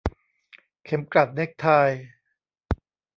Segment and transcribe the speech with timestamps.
[0.83, 1.67] เข็มกลัดเน็คไท